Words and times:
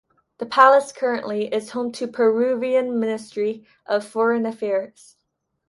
The 0.39 0.47
palace 0.47 0.91
currently 0.91 1.53
is 1.53 1.69
home 1.69 1.91
to 1.91 2.07
the 2.07 2.11
Peruvian 2.11 2.99
Ministry 2.99 3.67
of 3.85 4.03
Foreign 4.03 4.47
Affairs. 4.47 5.15